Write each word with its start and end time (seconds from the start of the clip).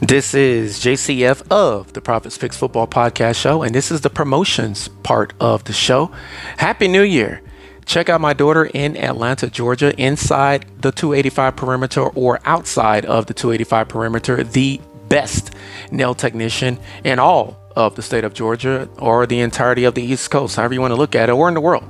This 0.00 0.34
is 0.34 0.78
JCF 0.80 1.50
of 1.50 1.94
the 1.94 2.02
Prophets 2.02 2.36
Picks 2.36 2.54
Football 2.54 2.86
Podcast 2.86 3.40
Show, 3.40 3.62
and 3.62 3.74
this 3.74 3.90
is 3.90 4.02
the 4.02 4.10
promotions 4.10 4.88
part 4.88 5.32
of 5.40 5.64
the 5.64 5.72
show. 5.72 6.12
Happy 6.58 6.86
New 6.86 7.02
Year! 7.02 7.40
Check 7.86 8.10
out 8.10 8.20
my 8.20 8.34
daughter 8.34 8.66
in 8.66 8.94
Atlanta, 8.98 9.48
Georgia, 9.48 9.98
inside 9.98 10.66
the 10.82 10.92
285 10.92 11.56
perimeter 11.56 12.02
or 12.02 12.40
outside 12.44 13.06
of 13.06 13.24
the 13.24 13.32
285 13.32 13.88
perimeter, 13.88 14.44
the 14.44 14.82
best 15.08 15.54
nail 15.90 16.14
technician 16.14 16.78
in 17.02 17.18
all 17.18 17.58
of 17.74 17.96
the 17.96 18.02
state 18.02 18.24
of 18.24 18.34
Georgia 18.34 18.90
or 18.98 19.26
the 19.26 19.40
entirety 19.40 19.84
of 19.84 19.94
the 19.94 20.02
East 20.02 20.30
Coast, 20.30 20.56
however 20.56 20.74
you 20.74 20.80
want 20.82 20.92
to 20.92 20.96
look 20.96 21.14
at 21.14 21.30
it, 21.30 21.32
or 21.32 21.48
in 21.48 21.54
the 21.54 21.60
world. 21.62 21.84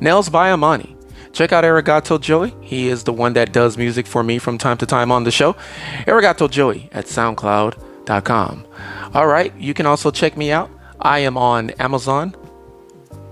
Nails 0.00 0.30
by 0.30 0.50
Amani. 0.50 0.96
Check 1.32 1.52
out 1.52 1.64
Arigato 1.64 2.20
Joey. 2.20 2.54
He 2.60 2.88
is 2.88 3.04
the 3.04 3.12
one 3.12 3.34
that 3.34 3.52
does 3.52 3.78
music 3.78 4.06
for 4.06 4.22
me 4.22 4.38
from 4.38 4.58
time 4.58 4.76
to 4.78 4.86
time 4.86 5.12
on 5.12 5.24
the 5.24 5.30
show. 5.30 5.54
Arigato 6.06 6.50
Joey 6.50 6.88
at 6.92 7.06
SoundCloud.com. 7.06 8.66
All 9.14 9.26
right, 9.26 9.54
you 9.56 9.74
can 9.74 9.86
also 9.86 10.10
check 10.10 10.36
me 10.36 10.50
out. 10.50 10.70
I 11.00 11.20
am 11.20 11.36
on 11.36 11.70
Amazon 11.70 12.34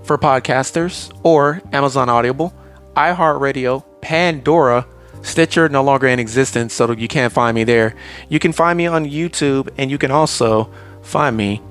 for 0.03 0.17
podcasters 0.17 1.11
or 1.23 1.61
Amazon 1.71 2.09
Audible, 2.09 2.53
iHeartRadio, 2.95 3.83
Pandora, 4.01 4.87
Stitcher 5.21 5.67
no 5.67 5.83
longer 5.83 6.07
in 6.07 6.19
existence, 6.19 6.73
so 6.73 6.91
you 6.91 7.07
can't 7.07 7.33
find 7.33 7.53
me 7.53 7.63
there. 7.63 7.95
You 8.29 8.39
can 8.39 8.53
find 8.53 8.77
me 8.77 8.87
on 8.87 9.05
YouTube, 9.05 9.69
and 9.77 9.91
you 9.91 9.97
can 9.97 10.11
also 10.11 10.71
find 11.01 11.35
me 11.35 11.61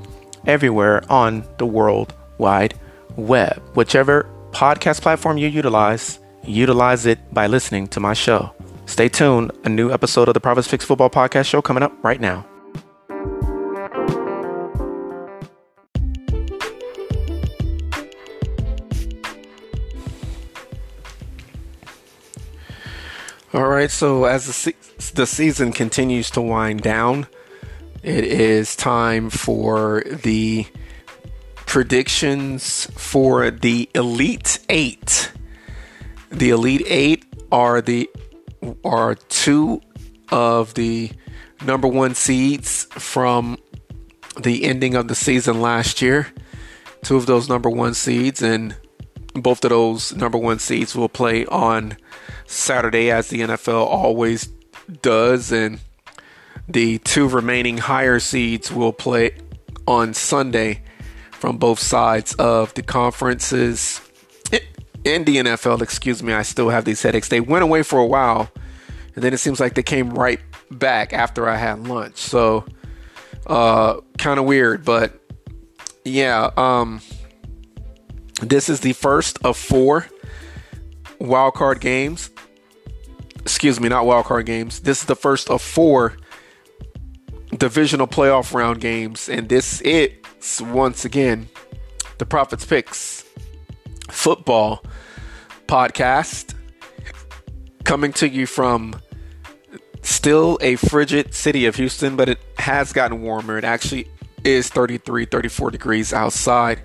everywhere 0.47 1.03
on 1.11 1.45
the 1.59 1.67
World 1.67 2.15
Wide 2.37 2.75
Web. 3.17 3.61
Whichever 3.75 4.29
podcast 4.53 5.03
platform 5.03 5.39
you 5.39 5.49
utilize, 5.49 6.19
utilize 6.45 7.07
it 7.07 7.19
by 7.33 7.47
listening 7.47 7.87
to 7.89 8.01
my 8.01 8.15
show. 8.15 8.53
Stay 8.87 9.09
tuned. 9.09 9.53
A 9.65 9.69
new 9.69 9.93
episode 9.93 10.29
of 10.29 10.35
the 10.35 10.41
Prophets 10.41 10.69
Picks 10.69 10.85
Football 10.85 11.11
Podcast 11.11 11.47
Show 11.47 11.61
coming 11.61 11.83
up 11.83 11.93
right 12.03 12.21
now. 12.21 12.47
All 23.55 23.67
right, 23.67 23.91
so 23.91 24.25
as 24.27 24.47
the, 24.47 24.53
se- 24.53 25.13
the 25.15 25.27
season 25.27 25.73
continues 25.73 26.31
to 26.33 26.41
wind 26.43 26.83
down, 26.83 27.27
it 28.03 28.25
is 28.25 28.77
time 28.77 29.31
for 29.31 30.03
the 30.07 30.67
predictions 31.69 32.87
for 32.97 33.51
the 33.51 33.91
Elite 33.95 34.59
Eight. 34.71 35.31
The 36.31 36.49
Elite 36.49 36.85
Eight 36.87 37.27
are 37.53 37.83
the 37.83 38.11
are 38.83 39.15
two 39.15 39.83
of 40.31 40.73
the 40.75 41.11
number 41.65 41.87
one 41.87 42.15
seeds 42.15 42.85
from 42.93 43.59
the 44.41 44.65
ending 44.65 44.95
of 44.95 45.09
the 45.09 45.15
season 45.15 45.61
last 45.61 46.01
year. 46.01 46.29
Two 47.05 47.17
of 47.17 47.27
those 47.27 47.51
number 47.51 47.69
one 47.69 47.93
seeds, 47.93 48.41
and 48.41 48.75
both 49.35 49.63
of 49.63 49.69
those 49.71 50.15
number 50.17 50.39
one 50.39 50.59
seeds 50.59 50.97
will 50.97 51.11
play 51.11 51.45
on 51.47 51.99
Saturday, 52.47 53.11
as 53.11 53.29
the 53.29 53.41
NFL 53.41 53.87
always 53.87 54.47
does, 55.03 55.53
and 55.53 55.81
the 56.67 56.99
two 56.99 57.29
remaining 57.29 57.77
higher 57.77 58.19
seeds 58.19 58.73
will 58.73 58.95
play 58.95 59.37
on 59.87 60.15
Sunday 60.15 60.83
from 61.39 61.59
both 61.59 61.79
sides 61.79 62.35
of 62.35 62.75
the 62.75 62.83
conferences. 62.83 64.01
In 65.05 65.25
the 65.25 65.37
NFL, 65.37 65.81
excuse 65.81 66.23
me, 66.23 66.33
I 66.33 66.43
still 66.43 66.69
have 66.71 66.85
these 66.85 67.03
headaches. 67.03 67.29
They 67.29 67.41
went 67.41 67.63
away 67.63 67.83
for 67.83 67.99
a 67.99 68.07
while, 68.07 68.51
and 69.15 69.25
then 69.25 69.33
it 69.33 69.39
seems 69.39 69.61
like 69.61 69.75
they 69.75 69.83
came 69.83 70.11
right 70.11 70.41
back 70.71 71.13
after 71.13 71.49
I 71.49 71.57
had 71.57 71.87
lunch. 71.87 72.17
So, 72.17 72.67
uh, 73.47 74.01
kind 74.19 74.39
of 74.39 74.45
weird, 74.45 74.85
but 74.85 75.19
yeah, 76.05 76.51
um, 76.57 77.01
this 78.43 78.69
is 78.69 78.81
the 78.81 78.93
first 78.93 79.39
of 79.45 79.57
four 79.57 80.07
wild 81.21 81.55
card 81.55 81.81
games 81.81 82.31
excuse 83.49 83.81
me, 83.81 83.89
not 83.89 84.05
wild 84.05 84.27
card 84.27 84.45
games. 84.45 84.81
This 84.81 85.01
is 85.01 85.07
the 85.07 85.17
first 85.17 85.49
of 85.49 85.63
four 85.63 86.19
divisional 87.57 88.07
playoff 88.07 88.53
round 88.53 88.79
games, 88.83 89.27
and 89.27 89.49
this 89.49 89.81
is 90.41 90.63
once 90.63 91.05
again 91.05 91.49
the 92.19 92.27
Prophets 92.27 92.65
Picks 92.65 93.25
football 94.11 94.83
podcast 95.67 96.55
coming 97.85 98.13
to 98.13 98.29
you 98.29 98.47
from 98.47 98.95
still 100.03 100.59
a 100.61 100.77
frigid 100.77 101.35
city 101.35 101.67
of 101.67 101.77
Houston, 101.77 102.17
but 102.17 102.29
it 102.29 102.39
has 102.59 102.93
gotten 102.93 103.23
warmer. 103.23 103.59
It 103.59 103.65
actually 103.65 104.09
is 104.45 104.69
33, 104.69 105.27
34 105.27 105.71
degrees 105.71 106.13
outside, 106.13 106.83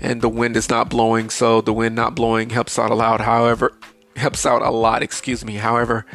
and 0.00 0.20
the 0.20 0.28
wind 0.28 0.56
is 0.56 0.68
not 0.68 0.88
blowing, 0.88 1.30
so 1.30 1.60
the 1.60 1.72
wind 1.72 1.94
not 1.94 2.14
blowing 2.14 2.50
helps 2.50 2.78
out 2.78 2.90
a 2.90 2.94
lot. 2.94 3.20
However, 3.20 3.72
helps 4.16 4.46
out 4.46 4.62
a 4.62 4.70
lot, 4.70 5.02
excuse 5.02 5.44
me. 5.44 5.54
However, 5.54 6.06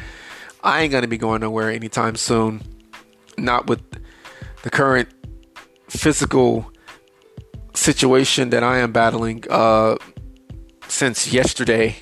I 0.64 0.82
ain't 0.82 0.92
to 0.92 1.08
be 1.08 1.18
going 1.18 1.42
nowhere 1.42 1.70
anytime 1.70 2.16
soon. 2.16 2.62
Not 3.38 3.68
with 3.68 3.82
the 4.64 4.70
current 4.70 5.10
physical 5.88 6.72
situation 7.74 8.50
that 8.50 8.64
I 8.64 8.80
am 8.80 8.92
battling 8.92 9.44
uh, 9.50 9.98
since 10.88 11.32
yesterday. 11.32 11.98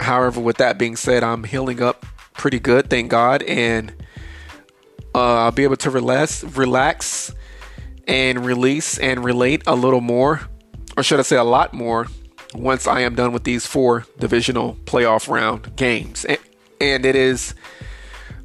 However, 0.00 0.40
with 0.40 0.58
that 0.58 0.78
being 0.78 0.96
said, 0.96 1.24
I'm 1.24 1.44
healing 1.44 1.82
up 1.82 2.04
pretty 2.34 2.60
good, 2.60 2.90
thank 2.90 3.10
God, 3.10 3.42
and 3.44 3.92
uh, 5.14 5.44
I'll 5.44 5.52
be 5.52 5.64
able 5.64 5.76
to 5.76 5.90
relax, 5.90 6.44
relax, 6.44 7.32
and 8.06 8.44
release 8.44 8.98
and 8.98 9.24
relate 9.24 9.62
a 9.66 9.74
little 9.74 10.02
more, 10.02 10.42
or 10.96 11.02
should 11.02 11.18
I 11.18 11.22
say, 11.22 11.36
a 11.36 11.44
lot 11.44 11.72
more 11.72 12.06
once 12.54 12.86
I 12.86 13.00
am 13.00 13.14
done 13.14 13.32
with 13.32 13.44
these 13.44 13.66
four 13.66 14.06
divisional 14.18 14.74
playoff 14.84 15.28
round 15.28 15.74
games. 15.76 16.24
And 16.24 16.38
and 16.80 17.06
it 17.06 17.16
is 17.16 17.54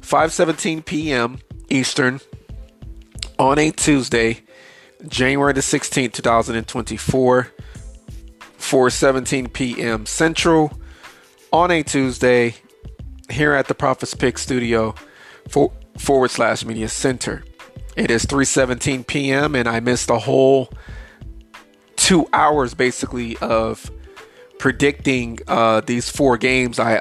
5:17 0.00 0.84
p.m. 0.84 1.38
Eastern 1.68 2.20
on 3.38 3.58
a 3.58 3.70
Tuesday, 3.70 4.40
January 5.08 5.52
the 5.52 5.60
16th, 5.60 6.12
2024, 6.12 7.48
4:17 8.58 9.52
p.m. 9.52 10.06
Central 10.06 10.72
on 11.52 11.70
a 11.70 11.82
Tuesday 11.82 12.54
here 13.30 13.52
at 13.52 13.68
the 13.68 13.74
Prophets 13.74 14.14
Pick 14.14 14.38
Studio 14.38 14.94
for, 15.48 15.72
forward 15.98 16.30
slash 16.30 16.64
Media 16.64 16.88
Center. 16.88 17.44
It 17.96 18.10
is 18.10 18.24
3:17 18.24 19.06
p.m. 19.06 19.54
and 19.54 19.68
I 19.68 19.80
missed 19.80 20.10
a 20.10 20.18
whole 20.18 20.70
two 21.96 22.26
hours 22.32 22.74
basically 22.74 23.36
of 23.38 23.90
predicting 24.58 25.38
uh, 25.48 25.80
these 25.80 26.08
four 26.08 26.38
games. 26.38 26.78
I 26.78 27.00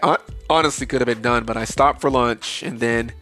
honestly 0.50 0.86
could 0.86 1.02
have 1.02 1.08
been 1.08 1.22
done, 1.22 1.46
but 1.46 1.58
I 1.58 1.66
stopped 1.66 2.02
for 2.02 2.10
lunch 2.10 2.64
and 2.64 2.80
then, 2.80 3.14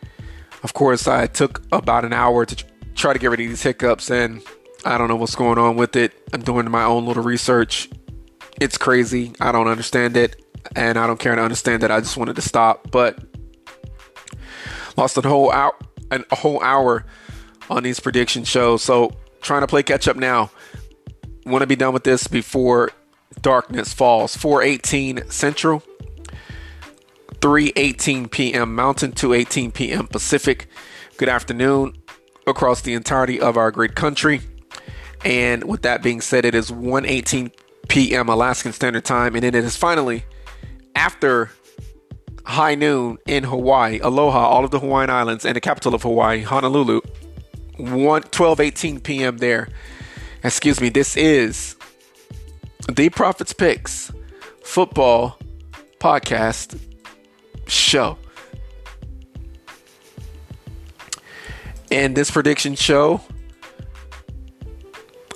of 0.64 0.74
course, 0.74 1.08
I 1.08 1.28
took 1.28 1.62
about 1.72 2.06
an 2.06 2.14
hour 2.14 2.46
to 2.46 2.66
try 3.00 3.14
to 3.14 3.20
get 3.20 3.32
rid 3.32 3.40
of 3.40 3.48
these 3.48 3.64
hiccups. 3.64 4.12
And 4.12 4.44
I 4.86 4.98
don't 4.98 5.08
know 5.08 5.16
what's 5.16 5.36
going 5.36 5.58
on 5.58 5.76
with 5.76 5.96
it. 5.96 6.14
I'm 6.34 6.42
doing 6.42 6.70
my 6.70 6.84
own 6.84 7.06
little 7.06 7.24
research. 7.24 7.90
It's 8.60 8.78
crazy. 8.78 9.34
I 9.40 9.52
don't 9.52 9.68
understand 9.68 10.18
it, 10.18 10.44
and 10.76 10.98
I 10.98 11.08
don't 11.08 11.20
care 11.20 11.36
to 11.36 11.42
understand 11.42 11.84
it. 11.84 11.92
I 11.92 12.00
just 12.02 12.18
wanted 12.18 12.36
to 12.36 12.42
stop, 12.42 12.92
but 12.92 13.18
lost 14.98 15.18
a 15.18 15.22
whole 15.22 15.52
hour, 15.52 15.74
a 16.12 16.36
whole 16.36 16.62
hour 16.62 17.06
on 17.70 17.84
these 17.84 18.00
prediction 18.00 18.44
shows. 18.44 18.84
So 18.84 19.14
trying 19.42 19.62
to 19.62 19.68
play 19.68 19.82
catch 19.82 20.08
up 20.08 20.18
now. 20.18 20.52
Want 21.46 21.62
to 21.62 21.68
be 21.68 21.78
done 21.78 21.94
with 21.94 22.04
this 22.04 22.28
before 22.28 22.92
darkness 23.42 23.94
falls 23.94 24.36
418 24.36 25.30
central 25.30 25.82
3:18 27.40 28.30
p.m. 28.30 28.76
Mountain, 28.76 29.14
2:18 29.14 29.74
p.m. 29.74 30.08
Pacific. 30.08 30.68
Good 31.18 31.30
afternoon 31.30 31.94
across 32.50 32.82
the 32.82 32.94
entirety 32.94 33.40
of 33.40 33.58
our 33.58 33.72
great 33.72 33.96
country. 33.96 34.42
And 35.24 35.64
with 35.64 35.82
that 35.84 36.02
being 36.02 36.22
said, 36.22 36.46
it 36.46 36.56
is 36.56 36.72
1:18 36.72 37.52
p.m. 37.88 38.30
Alaskan 38.30 38.74
Standard 38.74 39.06
Time, 39.06 39.36
and 39.36 39.44
it 39.44 39.56
is 39.56 39.76
finally 39.76 40.24
after 40.96 41.52
high 42.46 42.76
noon 42.76 43.18
in 43.28 43.44
Hawaii, 43.44 44.00
Aloha, 44.00 44.40
all 44.40 44.66
of 44.66 44.72
the 44.72 44.80
Hawaiian 44.80 45.10
Islands, 45.10 45.46
and 45.46 45.56
the 45.56 45.62
capital 45.62 45.94
of 45.94 46.04
Hawaii, 46.04 46.42
Honolulu. 46.42 47.02
1 47.78 48.24
12:18 48.24 49.04
p.m. 49.04 49.38
there. 49.38 49.70
Excuse 50.44 50.82
me. 50.82 50.90
This 50.90 51.16
is 51.16 51.76
the 52.92 53.10
Prophets 53.10 53.54
Picks 53.54 54.12
football 54.64 55.38
podcast 56.00 56.80
show. 57.68 58.18
In 61.92 62.14
this 62.14 62.30
prediction 62.30 62.76
show, 62.76 63.22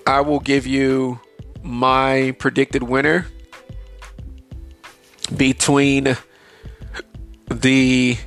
I 0.05 0.21
will 0.21 0.39
give 0.39 0.67
you 0.67 1.19
my 1.63 2.35
predicted 2.37 2.83
winner 2.83 3.25
between 5.35 6.15
the 7.47 8.17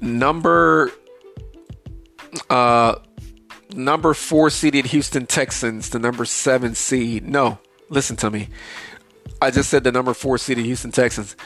number 0.00 0.90
uh, 2.48 2.96
number 3.74 4.14
four 4.14 4.50
seeded 4.50 4.86
Houston 4.86 5.26
Texans, 5.26 5.90
the 5.90 5.98
number 5.98 6.24
seven 6.24 6.74
seed. 6.74 7.28
No, 7.28 7.58
listen 7.88 8.16
to 8.16 8.30
me. 8.30 8.48
I 9.40 9.50
just 9.50 9.70
said 9.70 9.84
the 9.84 9.92
number 9.92 10.14
four 10.14 10.38
seeded 10.38 10.64
Houston 10.64 10.90
Texans. 10.90 11.36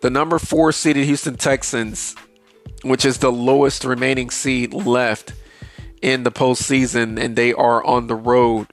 The 0.00 0.10
number 0.10 0.38
four 0.38 0.72
seeded 0.72 1.04
Houston 1.04 1.36
Texans, 1.36 2.14
which 2.82 3.04
is 3.04 3.18
the 3.18 3.32
lowest 3.32 3.84
remaining 3.84 4.30
seed 4.30 4.72
left 4.74 5.32
in 6.02 6.22
the 6.22 6.32
postseason, 6.32 7.18
and 7.18 7.36
they 7.36 7.52
are 7.52 7.84
on 7.84 8.06
the 8.06 8.14
road 8.14 8.66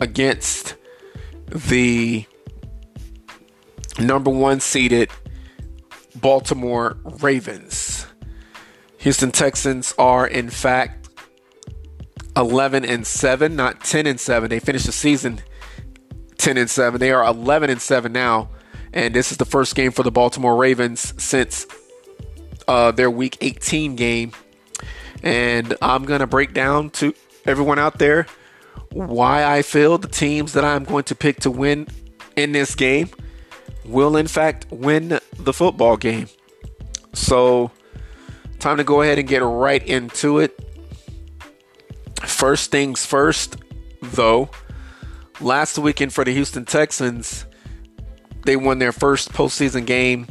against 0.00 0.76
the 1.48 2.24
number 3.98 4.30
one 4.30 4.60
seeded 4.60 5.10
Baltimore 6.16 6.96
Ravens. 7.20 8.06
Houston 8.98 9.30
Texans 9.30 9.94
are, 9.98 10.26
in 10.26 10.48
fact, 10.48 11.08
11 12.36 12.84
and 12.84 13.06
7, 13.06 13.54
not 13.54 13.84
10 13.84 14.06
and 14.06 14.18
7. 14.18 14.48
They 14.48 14.58
finished 14.58 14.86
the 14.86 14.92
season 14.92 15.40
10 16.38 16.56
and 16.56 16.70
7. 16.70 16.98
They 16.98 17.12
are 17.12 17.24
11 17.24 17.70
and 17.70 17.80
7 17.80 18.12
now. 18.12 18.48
And 18.92 19.14
this 19.14 19.30
is 19.30 19.38
the 19.38 19.44
first 19.44 19.74
game 19.74 19.90
for 19.90 20.02
the 20.02 20.10
Baltimore 20.10 20.56
Ravens 20.56 21.12
since 21.22 21.66
uh, 22.68 22.90
their 22.92 23.10
week 23.10 23.38
18 23.40 23.96
game. 23.96 24.32
And 25.22 25.76
I'm 25.80 26.04
to 26.06 26.26
break 26.26 26.52
down 26.52 26.90
to 26.90 27.14
everyone 27.46 27.78
out 27.78 27.98
there 27.98 28.26
why 28.94 29.44
I 29.44 29.62
feel 29.62 29.98
the 29.98 30.08
teams 30.08 30.52
that 30.52 30.64
I'm 30.64 30.84
going 30.84 31.04
to 31.04 31.14
pick 31.14 31.40
to 31.40 31.50
win 31.50 31.88
in 32.36 32.52
this 32.52 32.74
game 32.74 33.10
will, 33.84 34.16
in 34.16 34.28
fact, 34.28 34.66
win 34.70 35.18
the 35.38 35.52
football 35.52 35.96
game. 35.96 36.28
So, 37.12 37.70
time 38.60 38.76
to 38.76 38.84
go 38.84 39.02
ahead 39.02 39.18
and 39.18 39.28
get 39.28 39.42
right 39.42 39.84
into 39.84 40.38
it. 40.38 40.58
First 42.22 42.70
things 42.70 43.04
first, 43.04 43.56
though, 44.00 44.48
last 45.40 45.78
weekend 45.78 46.12
for 46.12 46.24
the 46.24 46.32
Houston 46.32 46.64
Texans, 46.64 47.46
they 48.44 48.56
won 48.56 48.78
their 48.78 48.92
first 48.92 49.32
postseason 49.32 49.86
game 49.86 50.26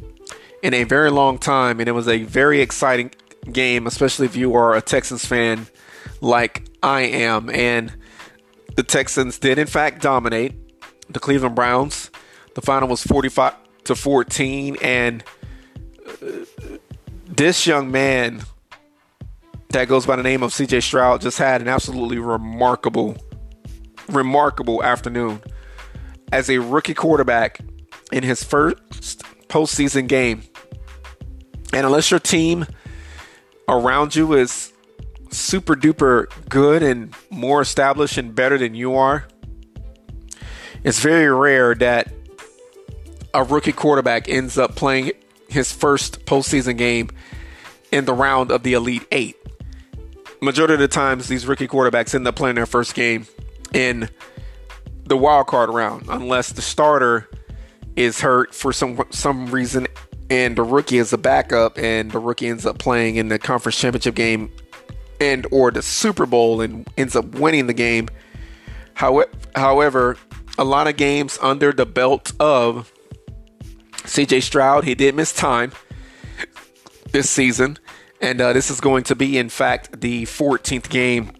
in 0.64 0.74
a 0.74 0.86
very 0.86 1.12
long 1.12 1.38
time, 1.38 1.82
and 1.82 1.90
it 1.90 1.92
was 1.92 2.08
a 2.08 2.24
very 2.24 2.62
exciting 2.62 3.12
game, 3.52 3.86
especially 3.86 4.26
if 4.26 4.36
you 4.38 4.56
are 4.56 4.74
a 4.74 4.82
Texans 4.82 5.26
fan 5.26 5.68
like 6.22 6.66
I 6.82 7.02
am. 7.02 7.50
And 7.50 7.94
the 8.76 8.84
Texans 8.84 9.38
did, 9.38 9.60
in 9.60 9.68
fact, 9.68 10.02
dominate 10.02 10.56
the 11.10 11.20
Cleveland 11.20 11.54
Browns. 11.54 12.10
The 12.56 12.62
final 12.62 12.88
was 12.88 13.04
45 13.04 13.56
to 13.84 13.96
14, 13.96 14.78
and 14.82 15.22
uh, 16.08 16.28
this 17.28 17.68
young 17.68 17.92
man 17.92 18.44
that 19.70 19.90
goes 19.90 20.06
by 20.06 20.16
the 20.16 20.24
name 20.24 20.44
of 20.44 20.52
CJ 20.52 20.82
Stroud 20.82 21.20
just 21.20 21.40
had 21.40 21.62
an 21.62 21.68
absolutely 21.68 22.20
remarkable, 22.20 23.18
remarkable 24.08 24.82
afternoon 24.82 25.42
as 26.32 26.50
a 26.50 26.60
rookie 26.60 26.94
quarterback 26.94 27.60
in 28.14 28.24
his 28.24 28.46
first 28.46 29.24
postseason 29.50 30.08
game. 30.08 30.44
And 31.74 31.86
unless 31.86 32.12
your 32.12 32.20
team 32.20 32.66
around 33.68 34.16
you 34.16 34.34
is 34.34 34.72
super 35.32 35.76
duper 35.76 36.28
good 36.48 36.84
and 36.84 37.14
more 37.32 37.62
established 37.62 38.18
and 38.18 38.36
better 38.36 38.58
than 38.58 38.76
you 38.76 38.96
are, 38.96 39.26
it's 40.84 41.00
very 41.00 41.32
rare 41.32 41.74
that 41.76 42.14
a 43.34 43.44
rookie 43.44 43.72
quarterback 43.72 44.30
ends 44.30 44.58
up 44.58 44.76
playing 44.76 45.12
his 45.50 45.72
first 45.72 46.26
postseason 46.26 46.78
game 46.78 47.10
in 47.92 48.06
the 48.06 48.14
round 48.14 48.52
of 48.52 48.64
the 48.64 48.74
Elite 48.74 49.08
Eight. 49.12 49.36
Majority 50.42 50.76
of 50.76 50.80
the 50.80 50.88
times, 50.88 51.28
these 51.28 51.48
rookie 51.48 51.68
quarterbacks 51.68 52.14
end 52.14 52.28
up 52.28 52.36
playing 52.36 52.56
their 52.56 52.66
first 52.66 52.94
game 52.94 53.26
in 53.74 54.10
the 55.06 55.18
wild 55.18 55.48
card 55.48 55.70
round, 55.70 56.06
unless 56.10 56.52
the 56.52 56.62
starter 56.62 57.30
is 57.96 58.20
hurt 58.20 58.54
for 58.54 58.74
some 58.74 59.02
some 59.12 59.48
reason 59.48 59.88
and 60.34 60.56
the 60.56 60.64
rookie 60.64 60.98
is 60.98 61.14
a 61.14 61.18
backup 61.18 61.78
and 61.78 62.10
the 62.10 62.18
rookie 62.18 62.48
ends 62.48 62.66
up 62.66 62.80
playing 62.80 63.18
in 63.18 63.28
the 63.28 63.38
conference 63.38 63.78
championship 63.78 64.16
game 64.16 64.52
and 65.22 65.46
or 65.52 65.70
the 65.70 65.84
Super 65.84 66.26
Bowl 66.26 66.60
and 66.60 66.90
ends 66.98 67.16
up 67.16 67.26
winning 67.36 67.68
the 67.68 67.74
game. 67.74 68.08
However, 68.96 70.18
a 70.58 70.64
lot 70.64 70.88
of 70.88 70.98
games 70.98 71.38
under 71.40 71.72
the 71.72 71.86
belt 71.86 72.32
of 72.40 72.92
CJ 74.06 74.42
Stroud, 74.42 74.86
he 74.86 74.96
did 74.96 75.14
miss 75.14 75.34
time 75.34 75.72
this 77.12 77.30
season, 77.30 77.78
and 78.20 78.42
uh, 78.42 78.54
this 78.54 78.72
is 78.72 78.82
going 78.82 79.04
to 79.04 79.16
be, 79.16 79.38
in 79.38 79.50
fact, 79.50 80.02
the 80.02 80.24
14th 80.24 80.90
game 80.90 81.32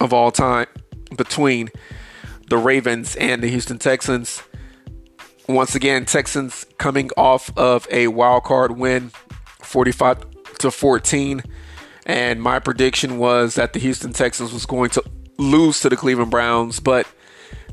of 0.00 0.12
all 0.12 0.30
time 0.30 0.66
between 1.16 1.70
the 2.50 2.58
Ravens 2.58 3.16
and 3.16 3.42
the 3.42 3.48
Houston 3.48 3.78
Texans. 3.78 4.42
Once 5.48 5.74
again, 5.74 6.04
Texans 6.06 6.64
coming 6.78 7.10
off 7.16 7.50
of 7.56 7.86
a 7.90 8.08
wild 8.08 8.44
card 8.44 8.78
win, 8.78 9.10
45 9.60 10.24
to 10.58 10.70
14. 10.70 11.42
And 12.06 12.42
my 12.42 12.58
prediction 12.58 13.18
was 13.18 13.54
that 13.54 13.72
the 13.72 13.78
Houston 13.80 14.12
Texans 14.12 14.52
was 14.52 14.64
going 14.66 14.90
to 14.90 15.02
lose 15.38 15.80
to 15.80 15.88
the 15.88 15.96
Cleveland 15.96 16.30
Browns, 16.30 16.80
but 16.80 17.06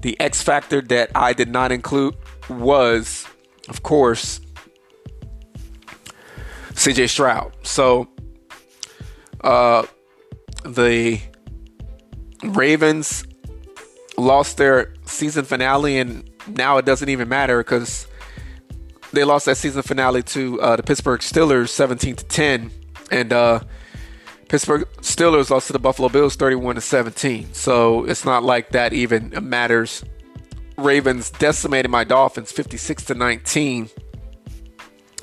the 0.02 0.20
X 0.20 0.42
factor 0.42 0.82
that 0.82 1.12
I 1.16 1.34
did 1.34 1.50
not 1.50 1.72
include 1.72 2.16
was, 2.50 3.26
of 3.70 3.84
course, 3.84 4.42
CJ 6.74 7.10
Stroud. 7.10 7.54
So, 7.64 8.08
uh, 9.42 9.86
the 10.66 11.22
Ravens 12.44 13.26
lost 14.18 14.58
their 14.58 14.94
season 15.06 15.46
finale, 15.46 16.00
and 16.00 16.30
now 16.48 16.78
it 16.78 16.86
doesn't 16.86 17.10
even 17.10 17.30
matter 17.30 17.60
because 17.60 18.08
they 19.14 19.24
lost 19.24 19.46
that 19.46 19.58
season 19.58 19.82
finale 19.82 20.24
to 20.24 20.62
uh, 20.62 20.76
the 20.76 20.84
Pittsburgh 20.84 21.22
Steelers, 21.22 21.70
seventeen 21.70 22.16
to 22.16 22.26
ten, 22.26 22.72
and 23.12 23.34
uh, 23.34 23.60
Pittsburgh 24.52 24.86
Steelers 24.98 25.50
lost 25.50 25.68
to 25.68 25.74
the 25.74 25.80
Buffalo 25.80 26.10
Bills 26.10 26.36
31 26.36 26.76
to 26.76 26.82
17. 26.82 27.54
So 27.54 28.04
it's 28.04 28.26
not 28.26 28.44
like 28.44 28.72
that 28.72 28.92
even 28.92 29.34
matters. 29.42 30.04
Ravens 30.78 31.30
decimated 31.30 31.90
my 31.90 32.04
Dolphins 32.04 32.52
56 32.52 33.06
to 33.06 33.14
19. 33.14 33.90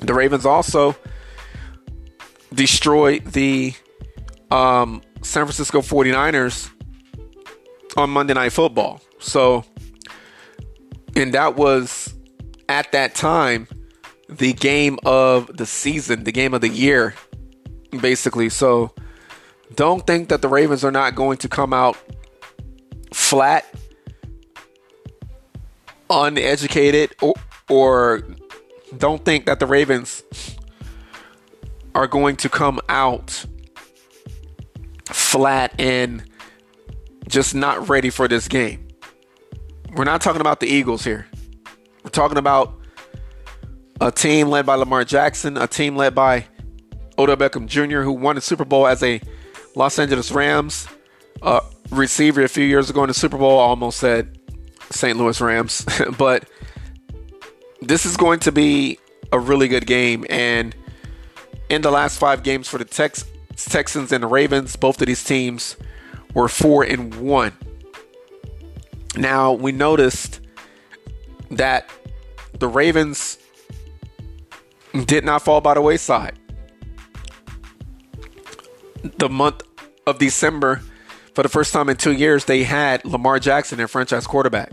The 0.01 0.13
Ravens 0.15 0.47
also 0.47 0.95
destroyed 2.55 3.23
the 3.25 3.75
um, 4.49 5.03
San 5.21 5.45
Francisco 5.45 5.81
49ers 5.81 6.71
on 7.97 8.09
Monday 8.09 8.33
Night 8.33 8.51
Football. 8.51 8.99
So, 9.19 9.63
and 11.19 11.33
that 11.33 11.55
was 11.55 12.13
at 12.67 12.91
that 12.93 13.13
time 13.13 13.67
the 14.29 14.53
game 14.53 14.97
of 15.05 15.55
the 15.57 15.65
season, 15.65 16.23
the 16.23 16.31
game 16.31 16.53
of 16.53 16.61
the 16.61 16.69
year, 16.69 17.15
basically. 17.99 18.49
So, 18.49 18.93
don't 19.75 20.05
think 20.05 20.29
that 20.29 20.41
the 20.41 20.47
Ravens 20.47 20.83
are 20.83 20.91
not 20.91 21.15
going 21.15 21.37
to 21.37 21.49
come 21.49 21.73
out 21.73 21.97
flat, 23.13 23.65
uneducated, 26.09 27.15
or, 27.21 27.33
or 27.69 28.23
don't 28.97 29.23
think 29.23 29.45
that 29.45 29.59
the 29.59 29.67
Ravens 29.67 30.23
are 31.93 32.07
going 32.07 32.35
to 32.37 32.49
come 32.49 32.79
out 32.89 33.45
flat 35.05 35.73
and 35.79 36.23
just 37.27 37.53
not 37.53 37.89
ready 37.89 38.09
for 38.09 38.27
this 38.27 38.47
game. 38.47 38.88
We're 39.95 40.03
not 40.03 40.21
talking 40.21 40.41
about 40.41 40.59
the 40.59 40.67
Eagles 40.67 41.03
here. 41.03 41.27
We're 42.03 42.11
talking 42.11 42.37
about 42.37 42.73
a 43.99 44.11
team 44.11 44.49
led 44.49 44.65
by 44.65 44.75
Lamar 44.75 45.03
Jackson, 45.03 45.57
a 45.57 45.67
team 45.67 45.95
led 45.95 46.15
by 46.15 46.45
Odell 47.17 47.37
Beckham 47.37 47.67
Jr., 47.67 48.01
who 48.01 48.13
won 48.13 48.35
the 48.35 48.41
Super 48.41 48.65
Bowl 48.65 48.87
as 48.87 49.03
a 49.03 49.21
Los 49.75 49.99
Angeles 49.99 50.31
Rams 50.31 50.87
uh, 51.41 51.61
receiver 51.91 52.43
a 52.43 52.47
few 52.47 52.63
years 52.63 52.89
ago 52.89 53.03
in 53.03 53.07
the 53.07 53.13
Super 53.13 53.37
Bowl. 53.37 53.59
I 53.59 53.63
almost 53.63 53.99
said 53.99 54.37
St. 54.89 55.17
Louis 55.17 55.39
Rams, 55.41 55.85
but 56.17 56.47
this 57.81 58.05
is 58.05 58.15
going 58.15 58.39
to 58.41 58.51
be 58.51 58.99
a 59.31 59.39
really 59.39 59.67
good 59.67 59.85
game. 59.85 60.25
And 60.29 60.75
in 61.69 61.81
the 61.81 61.91
last 61.91 62.19
five 62.19 62.43
games 62.43 62.67
for 62.67 62.77
the 62.77 62.85
Tex- 62.85 63.25
Texans 63.55 64.11
and 64.11 64.23
the 64.23 64.27
Ravens, 64.27 64.75
both 64.75 65.01
of 65.01 65.07
these 65.07 65.23
teams 65.23 65.75
were 66.33 66.47
four 66.47 66.83
and 66.83 67.15
one. 67.15 67.53
Now 69.15 69.53
we 69.53 69.71
noticed 69.71 70.41
that 71.51 71.89
the 72.57 72.67
Ravens 72.67 73.37
did 75.05 75.23
not 75.23 75.41
fall 75.41 75.61
by 75.61 75.73
the 75.73 75.81
wayside 75.81 76.39
the 79.17 79.29
month 79.29 79.63
of 80.07 80.19
December, 80.19 80.81
for 81.33 81.43
the 81.43 81.49
first 81.49 81.73
time 81.73 81.89
in 81.89 81.97
two 81.97 82.11
years, 82.11 82.45
they 82.45 82.63
had 82.63 83.03
Lamar 83.05 83.39
Jackson, 83.39 83.77
their 83.77 83.87
franchise 83.87 84.27
quarterback. 84.27 84.71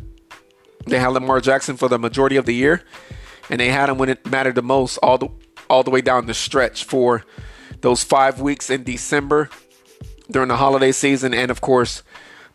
They 0.86 0.98
had 0.98 1.08
Lamar 1.08 1.40
Jackson 1.40 1.76
for 1.76 1.88
the 1.88 1.98
majority 1.98 2.36
of 2.36 2.46
the 2.46 2.54
year, 2.54 2.82
and 3.50 3.60
they 3.60 3.68
had 3.68 3.88
him 3.88 3.98
when 3.98 4.08
it 4.08 4.26
mattered 4.26 4.54
the 4.54 4.62
most, 4.62 4.98
all 4.98 5.18
the 5.18 5.28
all 5.68 5.82
the 5.82 5.90
way 5.90 6.00
down 6.00 6.26
the 6.26 6.34
stretch 6.34 6.84
for 6.84 7.24
those 7.80 8.04
five 8.04 8.40
weeks 8.40 8.70
in 8.70 8.84
December 8.84 9.50
during 10.30 10.48
the 10.48 10.56
holiday 10.56 10.92
season, 10.92 11.34
and 11.34 11.50
of 11.50 11.60
course, 11.60 12.02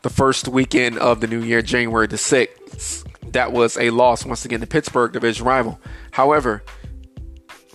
the 0.02 0.10
first 0.10 0.48
weekend 0.48 0.98
of 0.98 1.20
the 1.20 1.26
new 1.26 1.42
year, 1.42 1.62
January 1.62 2.06
the 2.06 2.16
6th. 2.16 3.06
That 3.32 3.52
was 3.52 3.78
a 3.78 3.90
loss 3.90 4.24
once 4.24 4.44
again 4.44 4.60
to 4.60 4.66
Pittsburgh, 4.66 5.12
division 5.12 5.46
rival. 5.46 5.80
However, 6.10 6.62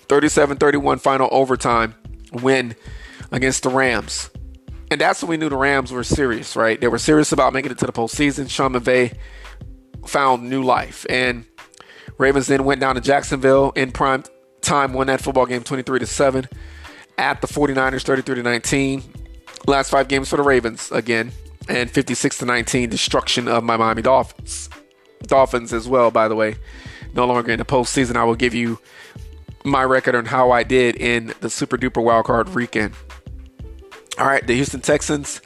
37 0.07 0.57
31 0.57 1.00
final 1.00 1.29
overtime 1.31 1.96
win 2.31 2.75
against 3.31 3.63
the 3.63 3.69
Rams. 3.69 4.29
And 4.89 5.01
that's 5.01 5.22
when 5.22 5.29
we 5.29 5.38
knew 5.38 5.50
the 5.50 5.57
Rams 5.57 5.91
were 5.91 6.03
serious, 6.03 6.55
right? 6.55 6.79
They 6.79 6.88
were 6.88 6.98
serious 6.98 7.31
about 7.31 7.53
making 7.53 7.72
it 7.72 7.77
to 7.79 7.86
the 7.86 7.91
postseason. 7.91 8.50
Sean 8.50 8.74
McVay 8.74 9.17
found 10.05 10.50
new 10.50 10.63
life. 10.63 11.05
And 11.10 11.46
Ravens 12.17 12.48
then 12.48 12.63
went 12.63 12.79
down 12.79 12.96
to 12.96 13.01
Jacksonville 13.01 13.72
in 13.75 13.91
prime 13.91 14.24
time, 14.62 14.93
won 14.93 15.07
that 15.07 15.22
football 15.22 15.46
game 15.46 15.63
23 15.63 16.00
to 16.00 16.05
7 16.05 16.48
at 17.17 17.41
the 17.41 17.48
49ers 17.48 18.03
33 18.03 18.36
to 18.36 18.43
19. 18.43 19.03
Last 19.65 19.89
five 19.89 20.07
games 20.07 20.29
for 20.29 20.38
the 20.38 20.43
Ravens 20.43 20.91
again, 20.91 21.31
and 21.69 21.89
56 21.89 22.39
to 22.39 22.45
19 22.45 22.89
destruction 22.89 23.47
of 23.47 23.63
my 23.63 23.77
Miami 23.77 24.01
Dolphins. 24.01 24.69
Dolphins 25.24 25.74
as 25.74 25.88
well, 25.88 26.12
by 26.12 26.27
the 26.27 26.36
way. 26.36 26.55
No 27.13 27.25
longer 27.25 27.51
in 27.51 27.59
the 27.59 27.65
postseason. 27.65 28.15
I 28.15 28.24
will 28.24 28.36
give 28.36 28.53
you 28.53 28.79
my 29.63 29.83
record 29.83 30.15
on 30.15 30.25
how 30.25 30.51
I 30.51 30.63
did 30.63 30.95
in 30.95 31.33
the 31.41 31.50
super 31.50 31.77
duper 31.77 32.03
wildcard 32.03 32.53
weekend. 32.53 32.93
All 34.17 34.27
right, 34.27 34.45
the 34.45 34.55
Houston 34.55 34.81
Texans 34.81 35.41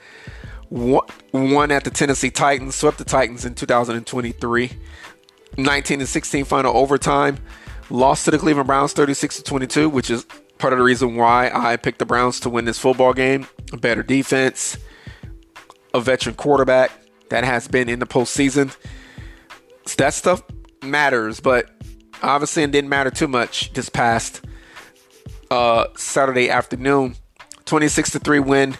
won 0.69 1.71
at 1.71 1.83
the 1.83 1.89
Tennessee 1.89 2.31
Titans, 2.31 2.75
swept 2.75 2.97
the 2.97 3.03
Titans 3.03 3.45
in 3.45 3.55
2023. 3.55 4.71
19 5.57 5.99
and 5.99 6.07
16 6.07 6.45
final 6.45 6.75
overtime. 6.77 7.37
Lost 7.89 8.25
to 8.25 8.31
the 8.31 8.37
Cleveland 8.37 8.67
Browns 8.67 8.93
36 8.93 9.37
to 9.37 9.43
22, 9.43 9.89
which 9.89 10.09
is 10.09 10.25
part 10.57 10.71
of 10.71 10.79
the 10.79 10.85
reason 10.85 11.15
why 11.17 11.51
I 11.53 11.75
picked 11.75 11.99
the 11.99 12.05
Browns 12.05 12.39
to 12.41 12.49
win 12.49 12.63
this 12.63 12.79
football 12.79 13.13
game. 13.13 13.47
Better 13.79 14.03
defense, 14.03 14.77
a 15.93 16.01
veteran 16.01 16.35
quarterback 16.35 16.91
that 17.29 17.43
has 17.43 17.67
been 17.67 17.89
in 17.89 17.99
the 17.99 18.05
postseason. 18.05 18.75
So 19.85 19.95
that 19.97 20.13
stuff 20.13 20.43
matters, 20.83 21.39
but 21.39 21.69
obviously 22.21 22.63
it 22.63 22.71
didn't 22.71 22.89
matter 22.89 23.09
too 23.09 23.27
much 23.27 23.73
this 23.73 23.89
past 23.89 24.41
uh, 25.49 25.87
Saturday 25.95 26.49
afternoon. 26.49 27.15
26 27.65 28.11
to 28.11 28.19
3 28.19 28.39
win 28.39 28.77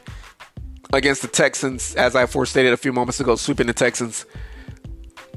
against 0.93 1.21
the 1.21 1.27
Texans, 1.27 1.95
as 1.95 2.15
I 2.15 2.25
forestated 2.25 2.73
a 2.73 2.77
few 2.77 2.91
moments 2.91 3.19
ago, 3.19 3.35
sweeping 3.35 3.67
the 3.67 3.73
Texans. 3.73 4.25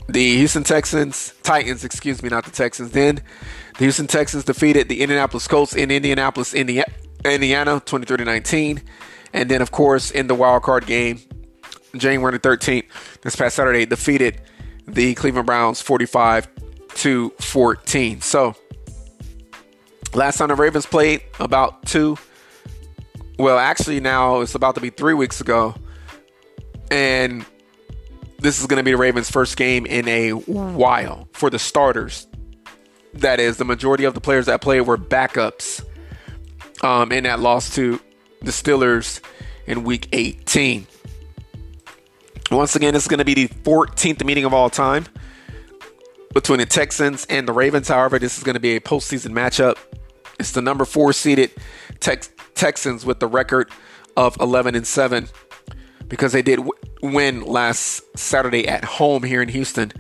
The 0.09 0.37
Houston 0.37 0.65
Texans, 0.65 1.33
Titans, 1.43 1.85
excuse 1.85 2.23
me, 2.23 2.29
not 2.29 2.45
the 2.45 2.51
Texans. 2.51 2.91
Then 2.91 3.23
the 3.79 3.85
Houston 3.85 4.07
Texans 4.07 4.45
defeated 4.45 4.89
the 4.89 5.01
Indianapolis 5.01 5.49
Colts 5.49 5.75
in 5.75 5.91
Indianapolis, 5.91 6.53
Indiana, 6.53 7.81
23 7.81 8.19
to 8.19 8.25
19. 8.25 8.83
And 9.33 9.51
then, 9.51 9.63
of 9.63 9.71
course, 9.71 10.11
in 10.11 10.27
the 10.27 10.35
wild 10.35 10.63
card 10.63 10.87
game, 10.87 11.21
January 11.99 12.39
13th, 12.39 12.85
this 13.23 13.37
past 13.37 13.57
Saturday, 13.57 13.87
defeated 13.87 14.41
the 14.87 15.15
Cleveland 15.15 15.47
Browns 15.47 15.81
45 15.81 16.49
to 16.97 17.31
14. 17.41 18.21
So, 18.21 18.55
last 20.15 20.39
time 20.39 20.49
the 20.49 20.55
Ravens 20.55 20.87
played 20.87 21.23
about 21.41 21.87
two 21.87 22.19
well, 23.39 23.59
actually, 23.59 24.01
now 24.01 24.41
it's 24.41 24.55
about 24.55 24.77
to 24.77 24.81
be 24.81 24.91
three 24.91 25.15
weeks 25.15 25.41
ago. 25.41 25.75
And 26.91 27.45
this 28.39 28.61
is 28.61 28.67
going 28.67 28.79
to 28.79 28.85
be 28.85 28.93
the 28.93 28.97
Ravens' 28.97 29.31
first 29.31 29.57
game 29.57 29.87
in 29.87 30.07
a 30.07 30.33
while 30.33 31.29
for 31.33 31.51
the 31.51 31.59
starters. 31.59 32.27
That 33.15 33.41
is, 33.41 33.57
the 33.57 33.65
majority 33.65 34.05
of 34.05 34.15
the 34.15 34.21
players 34.21 34.47
that 34.47 34.61
played 34.61 34.83
were 34.83 34.99
backups 34.99 35.85
um, 36.83 37.11
in 37.13 37.25
that 37.25 37.41
loss 37.41 37.75
to 37.77 38.01
the 38.43 38.51
Steelers 38.51 39.21
in 39.67 39.85
week 39.85 40.09
18. 40.13 40.87
Once 42.51 42.77
again, 42.77 42.95
this 42.95 43.05
is 43.05 43.09
going 43.09 43.19
to 43.19 43.25
be 43.25 43.35
the 43.35 43.49
14th 43.49 44.25
meeting 44.25 44.45
of 44.45 44.53
all 44.53 44.71
time 44.71 45.07
between 46.35 46.59
the 46.59 46.67
Texans 46.67 47.25
and 47.27 47.49
the 47.49 47.53
Ravens. 47.53 47.89
However, 47.89 48.19
this 48.19 48.37
is 48.37 48.45
going 48.45 48.55
to 48.55 48.61
be 48.61 48.77
a 48.77 48.81
postseason 48.81 49.33
matchup. 49.33 49.79
It's 50.39 50.53
the 50.53 50.61
number 50.61 50.85
four 50.85 51.13
seeded 51.13 51.53
Tex- 52.01 52.31
Texans 52.55 53.07
with 53.07 53.21
the 53.21 53.27
record 53.27 53.71
of 54.17 54.37
11 54.41 54.75
and 54.75 54.87
7 54.87 55.29
because 56.09 56.33
they 56.33 56.43
did 56.43 56.57
w- 56.57 56.73
win 57.03 57.45
last 57.45 58.03
Saturday 58.17 58.69
at 58.69 58.85
home 58.85 59.23
here 59.23 59.43
in 59.43 59.49
Houston, 59.49 59.93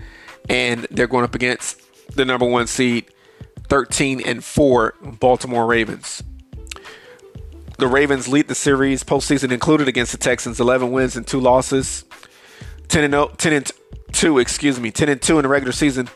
and 0.48 0.86
they're 0.90 1.06
going 1.06 1.24
up 1.24 1.34
against 1.34 1.80
the 2.14 2.24
number 2.24 2.46
one 2.46 2.66
seed, 2.66 3.06
13 3.68 4.20
and 4.20 4.44
4 4.44 4.94
Baltimore 5.18 5.66
Ravens. 5.66 6.22
The 7.78 7.88
Ravens 7.88 8.28
lead 8.28 8.48
the 8.48 8.54
series 8.54 9.02
postseason 9.02 9.50
included 9.50 9.88
against 9.88 10.12
the 10.12 10.18
Texans, 10.18 10.60
11 10.60 10.92
wins 10.92 11.16
and 11.16 11.26
two 11.26 11.40
losses, 11.40 12.04
10 12.88 13.04
and 13.04 13.12
0, 13.12 13.28
10 13.36 13.52
and 13.52 13.72
2, 14.12 14.38
excuse 14.38 14.78
me, 14.78 14.90
10 14.90 15.08
and 15.08 15.22
2 15.22 15.38
in 15.38 15.42
the 15.42 15.48
regular 15.48 15.72
season, 15.72 16.08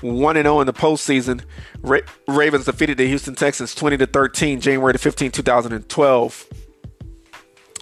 1 0.00 0.36
and 0.36 0.44
0 0.44 0.60
in 0.60 0.66
the 0.66 0.72
postseason. 0.72 1.42
Ra- 1.82 2.00
Ravens 2.28 2.64
defeated 2.64 2.98
the 2.98 3.06
Houston 3.06 3.34
Texans 3.34 3.74
20 3.74 3.98
to 3.98 4.06
13 4.06 4.60
January 4.60 4.92
the 4.92 4.98
15th, 4.98 5.32
2012. 5.32 6.46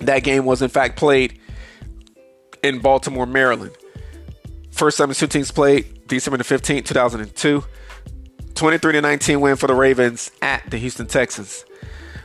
That 0.00 0.22
game 0.22 0.44
was 0.44 0.62
in 0.62 0.68
fact 0.68 0.96
played 0.96 1.38
in 2.62 2.80
Baltimore, 2.80 3.26
Maryland. 3.26 3.72
First 4.70 4.98
time 4.98 5.08
the 5.08 5.14
two 5.14 5.26
teams 5.26 5.50
played 5.50 6.06
December 6.06 6.38
the 6.38 6.44
15th, 6.44 6.86
2002. 6.86 7.64
23 8.54 8.92
to 8.92 9.00
19 9.00 9.40
win 9.40 9.56
for 9.56 9.66
the 9.66 9.74
Ravens 9.74 10.30
at 10.42 10.68
the 10.70 10.76
Houston 10.76 11.06
Texans. 11.06 11.64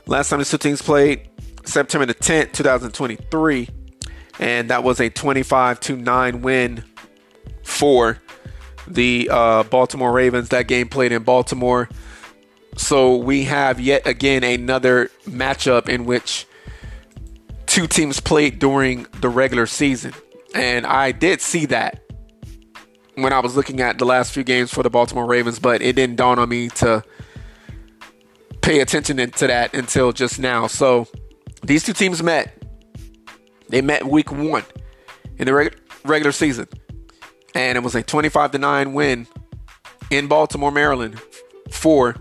Last 0.08 0.30
time 0.30 0.40
the 0.40 0.46
two 0.46 0.58
teams 0.58 0.82
played 0.82 1.30
September 1.66 2.06
the 2.06 2.14
10th, 2.14 2.54
2023, 2.54 3.70
and 4.40 4.70
that 4.70 4.84
was 4.84 5.00
a 5.00 5.10
25 5.10 5.80
to 5.82 5.96
9 5.96 6.42
win 6.42 6.84
for 7.64 8.20
the 8.88 9.30
uh, 9.32 9.64
Baltimore 9.64 10.12
Ravens. 10.12 10.50
That 10.50 10.68
game 10.68 10.88
played 10.88 11.12
in 11.12 11.24
Baltimore. 11.24 11.90
So 12.78 13.16
we 13.16 13.46
have 13.46 13.80
yet 13.80 14.06
again 14.06 14.44
another 14.44 15.10
matchup 15.26 15.88
in 15.88 16.06
which 16.06 16.46
two 17.66 17.88
teams 17.88 18.20
played 18.20 18.60
during 18.60 19.08
the 19.22 19.30
regular 19.30 19.66
season. 19.66 20.14
And 20.54 20.86
I 20.86 21.12
did 21.12 21.42
see 21.42 21.66
that 21.68 22.02
when 23.16 23.34
I 23.34 23.40
was 23.40 23.56
looking 23.56 23.80
at 23.80 23.98
the 23.98 24.06
last 24.06 24.34
few 24.34 24.44
games 24.44 24.72
for 24.72 24.84
the 24.84 24.90
Baltimore 24.90 25.26
Ravens, 25.26 25.60
but 25.60 25.82
it 25.82 25.96
didn't 25.96 26.18
dawn 26.18 26.38
on 26.38 26.50
me 26.50 26.70
to 26.70 27.04
pay 28.62 28.82
attention 28.82 29.18
to 29.18 29.48
that 29.48 29.74
until 29.74 30.12
just 30.12 30.40
now. 30.40 30.68
So 30.68 31.08
these 31.64 31.84
two 31.84 31.94
teams 31.94 32.22
met. 32.22 32.65
They 33.70 33.82
met 33.82 34.06
week 34.06 34.32
one 34.32 34.64
in 35.38 35.46
the 35.46 35.54
reg- 35.54 35.78
regular 36.04 36.32
season 36.32 36.68
and 37.54 37.78
it 37.78 37.82
was 37.82 37.96
a 37.96 38.04
25 38.04 38.52
to 38.52 38.58
9 38.58 38.94
win 38.94 39.28
in 40.12 40.28
Baltimore, 40.28 40.72
Maryland 40.72 41.20
for 41.72 42.16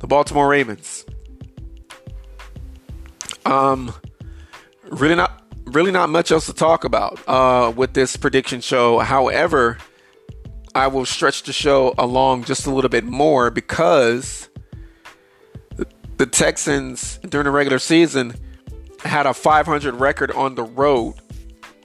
the 0.00 0.06
Baltimore 0.06 0.48
Ravens. 0.48 1.06
Um 3.46 3.94
really 4.84 5.14
not 5.14 5.42
really 5.64 5.90
not 5.90 6.08
much 6.10 6.30
else 6.30 6.46
to 6.46 6.52
talk 6.52 6.84
about 6.84 7.18
uh 7.26 7.72
with 7.74 7.94
this 7.94 8.16
prediction 8.16 8.60
show. 8.60 8.98
However, 8.98 9.78
I 10.74 10.88
will 10.88 11.06
stretch 11.06 11.44
the 11.44 11.52
show 11.52 11.94
along 11.98 12.44
just 12.44 12.66
a 12.66 12.70
little 12.70 12.90
bit 12.90 13.04
more 13.04 13.50
because 13.50 14.48
the 16.16 16.26
Texans 16.26 17.18
during 17.28 17.44
the 17.44 17.50
regular 17.50 17.78
season 17.78 18.34
had 19.04 19.26
a 19.26 19.34
500 19.34 19.94
record 19.94 20.30
on 20.32 20.54
the 20.54 20.62
road 20.62 21.14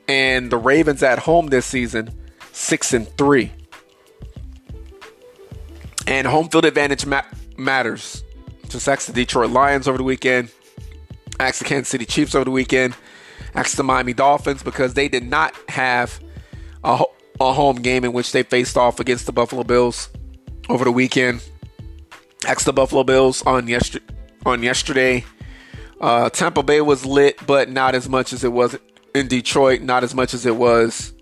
and 0.07 0.51
the 0.51 0.57
Ravens 0.57 1.03
at 1.03 1.19
home 1.19 1.47
this 1.47 1.65
season 1.65 2.13
six 2.51 2.93
and 2.93 3.07
three. 3.17 3.51
And 6.07 6.25
home 6.25 6.49
field 6.49 6.65
advantage 6.65 7.05
ma- 7.05 7.21
matters. 7.57 8.23
Just 8.67 8.87
ask 8.87 9.07
the 9.07 9.13
Detroit 9.13 9.51
Lions 9.51 9.87
over 9.87 9.97
the 9.97 10.03
weekend. 10.03 10.51
Ask 11.39 11.59
the 11.59 11.65
Kansas 11.65 11.89
City 11.89 12.05
Chiefs 12.05 12.35
over 12.35 12.45
the 12.45 12.51
weekend. 12.51 12.95
Ask 13.55 13.77
the 13.77 13.83
Miami 13.83 14.13
Dolphins 14.13 14.63
because 14.63 14.93
they 14.93 15.07
did 15.07 15.29
not 15.29 15.55
have 15.69 16.19
a, 16.83 16.97
ho- 16.97 17.13
a 17.39 17.53
home 17.53 17.77
game 17.77 18.03
in 18.03 18.13
which 18.13 18.31
they 18.31 18.43
faced 18.43 18.77
off 18.77 18.99
against 18.99 19.25
the 19.25 19.31
Buffalo 19.31 19.63
Bills 19.63 20.09
over 20.67 20.83
the 20.83 20.91
weekend. 20.91 21.43
Ask 22.47 22.65
the 22.65 22.73
Buffalo 22.73 23.03
Bills 23.03 23.41
on 23.43 23.67
yesterday. 23.67 24.05
On 24.45 24.63
yesterday, 24.63 25.25
uh, 26.01 26.29
Tampa 26.29 26.63
Bay 26.63 26.81
was 26.81 27.05
lit, 27.05 27.39
but 27.45 27.69
not 27.69 27.95
as 27.95 28.07
much 28.07 28.33
as 28.33 28.43
it 28.43 28.51
was 28.51 28.77
in 29.13 29.27
Detroit. 29.27 29.81
Not 29.81 30.03
as 30.03 30.15
much 30.15 30.33
as 30.33 30.45
it 30.45 30.55
was 30.55 31.13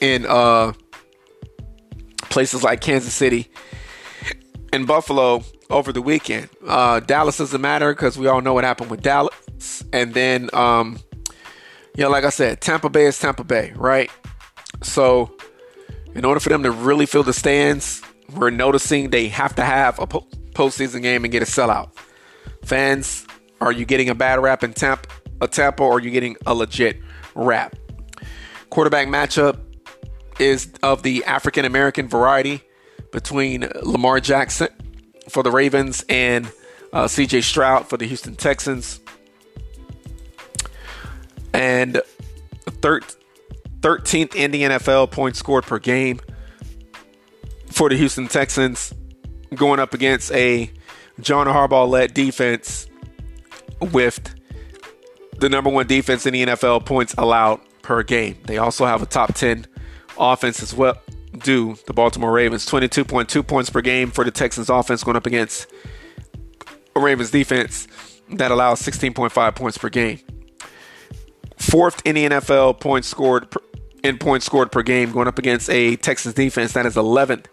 in 0.00 0.26
uh, 0.26 0.72
places 2.28 2.62
like 2.62 2.80
Kansas 2.80 3.14
City 3.14 3.50
and 4.72 4.86
Buffalo 4.86 5.42
over 5.70 5.92
the 5.92 6.02
weekend. 6.02 6.48
Uh, 6.66 7.00
Dallas 7.00 7.38
doesn't 7.38 7.60
matter 7.60 7.92
because 7.94 8.18
we 8.18 8.26
all 8.26 8.40
know 8.40 8.54
what 8.54 8.64
happened 8.64 8.90
with 8.90 9.02
Dallas. 9.02 9.84
And 9.92 10.14
then, 10.14 10.50
um, 10.52 10.98
yeah, 11.94 12.06
like 12.06 12.24
I 12.24 12.30
said, 12.30 12.60
Tampa 12.60 12.88
Bay 12.88 13.06
is 13.06 13.18
Tampa 13.18 13.44
Bay, 13.44 13.72
right? 13.76 14.10
So, 14.82 15.36
in 16.14 16.24
order 16.24 16.40
for 16.40 16.48
them 16.48 16.62
to 16.62 16.70
really 16.70 17.06
fill 17.06 17.22
the 17.22 17.32
stands, 17.32 18.02
we're 18.34 18.50
noticing 18.50 19.10
they 19.10 19.28
have 19.28 19.54
to 19.56 19.64
have 19.64 19.98
a 19.98 20.06
po- 20.06 20.26
postseason 20.52 21.02
game 21.02 21.24
and 21.24 21.32
get 21.32 21.42
a 21.42 21.46
sellout. 21.46 21.90
Fans, 22.64 23.26
are 23.60 23.72
you 23.72 23.84
getting 23.84 24.08
a 24.08 24.14
bad 24.14 24.40
rap 24.40 24.62
in 24.62 24.72
Tampa? 24.72 25.08
a 25.40 25.48
Tampa 25.48 25.82
or 25.82 26.00
you're 26.00 26.12
getting 26.12 26.36
a 26.46 26.54
legit 26.54 27.00
rap? 27.34 27.76
Quarterback 28.70 29.08
matchup 29.08 29.58
is 30.38 30.72
of 30.82 31.02
the 31.02 31.24
African 31.24 31.64
American 31.64 32.08
variety 32.08 32.62
between 33.12 33.68
Lamar 33.82 34.20
Jackson 34.20 34.68
for 35.28 35.42
the 35.42 35.50
Ravens 35.50 36.04
and 36.08 36.46
uh, 36.92 37.04
CJ 37.04 37.42
Stroud 37.42 37.88
for 37.88 37.96
the 37.96 38.06
Houston 38.06 38.36
Texans. 38.36 39.00
And 41.52 42.02
thir- 42.82 43.00
13th 43.80 44.34
in 44.34 44.50
the 44.50 44.62
NFL 44.62 45.10
points 45.10 45.38
scored 45.38 45.64
per 45.64 45.78
game 45.78 46.20
for 47.66 47.88
the 47.88 47.96
Houston 47.96 48.28
Texans, 48.28 48.92
going 49.54 49.80
up 49.80 49.94
against 49.94 50.32
a 50.32 50.70
John 51.20 51.46
Harbaugh 51.46 51.88
led 51.88 52.12
defense 52.12 52.87
with 53.80 54.34
the 55.38 55.48
number 55.48 55.70
one 55.70 55.86
defense 55.86 56.26
in 56.26 56.32
the 56.32 56.46
NFL 56.46 56.84
points 56.84 57.14
allowed 57.16 57.60
per 57.82 58.02
game. 58.02 58.38
They 58.44 58.58
also 58.58 58.84
have 58.86 59.02
a 59.02 59.06
top 59.06 59.34
10 59.34 59.66
offense 60.18 60.62
as 60.62 60.74
well. 60.74 61.00
Do 61.38 61.76
the 61.86 61.92
Baltimore 61.92 62.32
Ravens 62.32 62.66
22.2 62.66 63.46
points 63.46 63.70
per 63.70 63.80
game 63.80 64.10
for 64.10 64.24
the 64.24 64.30
Texans 64.30 64.68
offense 64.68 65.04
going 65.04 65.16
up 65.16 65.26
against 65.26 65.66
a 66.96 67.00
Ravens 67.00 67.30
defense 67.30 67.86
that 68.30 68.50
allows 68.50 68.82
16.5 68.82 69.54
points 69.54 69.78
per 69.78 69.88
game. 69.88 70.20
Fourth 71.56 72.02
in 72.04 72.14
the 72.14 72.26
NFL 72.28 72.80
points 72.80 73.08
scored 73.08 73.48
in 74.02 74.18
points 74.18 74.46
scored 74.46 74.70
per 74.70 74.82
game 74.82 75.12
going 75.12 75.28
up 75.28 75.38
against 75.38 75.68
a 75.70 75.96
Texans 75.96 76.34
defense 76.34 76.72
that 76.72 76.86
is 76.86 76.94
11th 76.94 77.46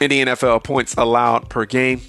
in 0.00 0.10
the 0.10 0.24
NFL 0.24 0.64
points 0.64 0.94
allowed 0.96 1.48
per 1.50 1.64
game. 1.64 2.00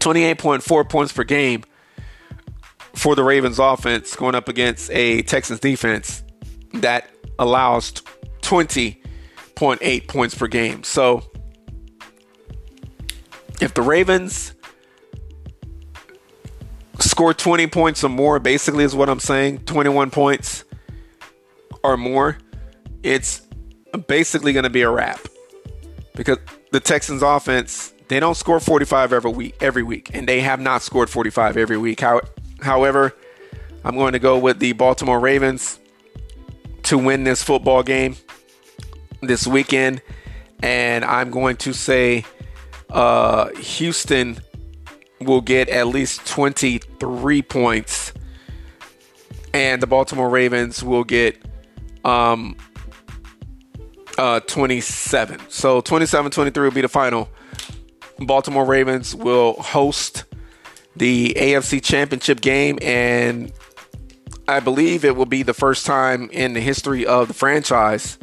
28.4 0.00 0.88
points 0.88 1.12
per 1.12 1.24
game 1.24 1.62
for 2.94 3.14
the 3.14 3.22
Ravens 3.22 3.58
offense 3.58 4.16
going 4.16 4.34
up 4.34 4.48
against 4.48 4.90
a 4.90 5.22
Texans 5.22 5.60
defense 5.60 6.22
that 6.74 7.08
allows 7.38 7.92
20.8 8.42 10.08
points 10.08 10.34
per 10.34 10.46
game. 10.48 10.82
So 10.82 11.30
if 13.60 13.74
the 13.74 13.82
Ravens 13.82 14.54
score 16.98 17.34
20 17.34 17.66
points 17.68 18.02
or 18.02 18.08
more, 18.08 18.38
basically 18.38 18.84
is 18.84 18.94
what 18.94 19.08
I'm 19.08 19.20
saying, 19.20 19.60
21 19.60 20.10
points 20.10 20.64
or 21.82 21.96
more, 21.96 22.38
it's 23.02 23.46
basically 24.06 24.52
going 24.52 24.64
to 24.64 24.70
be 24.70 24.82
a 24.82 24.90
wrap. 24.90 25.20
Because 26.14 26.38
the 26.72 26.80
Texans 26.80 27.22
offense, 27.22 27.94
they 28.10 28.18
don't 28.18 28.36
score 28.36 28.58
45 28.58 29.12
every 29.12 29.30
week, 29.30 29.56
every 29.60 29.84
week, 29.84 30.10
and 30.12 30.28
they 30.28 30.40
have 30.40 30.58
not 30.58 30.82
scored 30.82 31.08
45 31.08 31.56
every 31.56 31.76
week. 31.76 32.00
How, 32.00 32.20
however, 32.60 33.14
I'm 33.84 33.94
going 33.94 34.14
to 34.14 34.18
go 34.18 34.36
with 34.36 34.58
the 34.58 34.72
Baltimore 34.72 35.20
Ravens 35.20 35.78
to 36.82 36.98
win 36.98 37.22
this 37.22 37.40
football 37.44 37.84
game 37.84 38.16
this 39.22 39.46
weekend, 39.46 40.02
and 40.60 41.04
I'm 41.04 41.30
going 41.30 41.56
to 41.58 41.72
say 41.72 42.24
uh, 42.88 43.50
Houston 43.50 44.38
will 45.20 45.40
get 45.40 45.68
at 45.68 45.86
least 45.86 46.26
23 46.26 47.42
points, 47.42 48.12
and 49.54 49.80
the 49.80 49.86
Baltimore 49.86 50.28
Ravens 50.28 50.82
will 50.82 51.04
get 51.04 51.40
um, 52.04 52.56
uh, 54.18 54.40
27. 54.40 55.38
So 55.48 55.80
27 55.80 56.32
23 56.32 56.64
will 56.64 56.74
be 56.74 56.80
the 56.80 56.88
final. 56.88 57.28
Baltimore 58.20 58.64
Ravens 58.64 59.14
will 59.14 59.54
host 59.54 60.24
the 60.96 61.34
AFC 61.34 61.82
Championship 61.82 62.40
game, 62.40 62.78
and 62.82 63.52
I 64.46 64.60
believe 64.60 65.04
it 65.04 65.16
will 65.16 65.26
be 65.26 65.42
the 65.42 65.54
first 65.54 65.86
time 65.86 66.28
in 66.30 66.52
the 66.52 66.60
history 66.60 67.06
of 67.06 67.28
the 67.28 67.34
franchise 67.34 68.18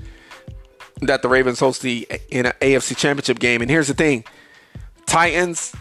that 1.01 1.21
the 1.21 1.29
Ravens 1.29 1.59
host 1.59 1.81
the 1.81 2.07
in 2.29 2.45
an 2.45 2.53
AFC 2.61 2.95
Championship 2.97 3.39
game. 3.39 3.61
And 3.61 3.69
here's 3.69 3.87
the 3.87 3.93
thing: 3.93 4.23
Titans, 5.05 5.75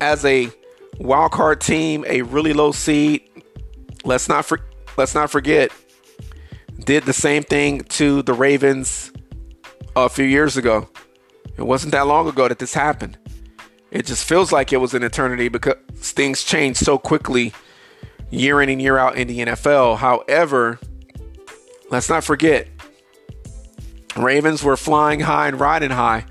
as 0.00 0.24
a 0.24 0.50
wild 0.98 1.32
card 1.32 1.60
team, 1.60 2.04
a 2.08 2.22
really 2.22 2.52
low 2.52 2.72
seed. 2.72 3.28
Let's 4.04 4.28
not 4.28 4.44
for, 4.44 4.60
let's 4.96 5.14
not 5.14 5.30
forget, 5.30 5.70
did 6.84 7.04
the 7.04 7.12
same 7.12 7.42
thing 7.42 7.80
to 7.80 8.22
the 8.22 8.32
Ravens 8.32 9.12
a 9.94 10.08
few 10.08 10.24
years 10.24 10.56
ago. 10.56 10.88
It 11.56 11.62
wasn't 11.62 11.92
that 11.92 12.06
long 12.06 12.28
ago 12.28 12.48
that 12.48 12.58
this 12.58 12.74
happened. 12.74 13.18
It 13.92 14.06
just 14.06 14.24
feels 14.24 14.50
like 14.50 14.72
it 14.72 14.78
was 14.78 14.94
an 14.94 15.02
eternity 15.02 15.48
because 15.48 15.76
things 15.92 16.42
change 16.42 16.78
so 16.78 16.96
quickly 16.96 17.52
year 18.30 18.62
in 18.62 18.70
and 18.70 18.80
year 18.80 18.96
out 18.96 19.16
in 19.16 19.28
the 19.28 19.40
NFL. 19.40 19.98
However, 19.98 20.80
let's 21.90 22.08
not 22.08 22.24
forget, 22.24 22.68
Ravens 24.16 24.64
were 24.64 24.78
flying 24.78 25.20
high 25.20 25.48
and 25.48 25.60
riding 25.60 25.90
high 25.90 26.24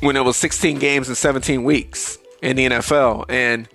when 0.00 0.16
it 0.16 0.24
was 0.24 0.36
16 0.36 0.78
games 0.78 1.08
in 1.08 1.16
17 1.16 1.64
weeks 1.64 2.18
in 2.42 2.54
the 2.54 2.68
NFL. 2.68 3.24
And 3.28 3.68